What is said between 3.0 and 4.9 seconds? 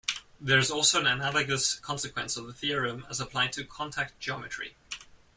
as applied to contact geometry.